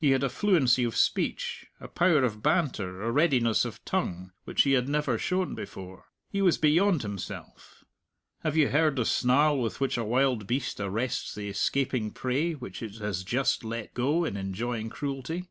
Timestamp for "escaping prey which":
11.50-12.82